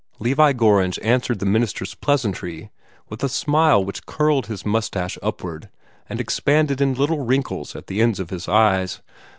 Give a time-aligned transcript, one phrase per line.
[0.17, 2.71] Levi Gorringe answered the minister's pleasantry
[3.09, 5.69] with a smile which curled his mustache upward,
[6.09, 9.03] and expanded in little wrinkles at the ends of his eyes.